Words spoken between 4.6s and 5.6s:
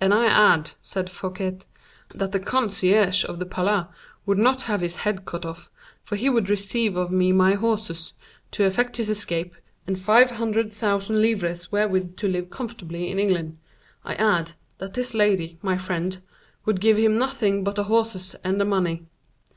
have his head cut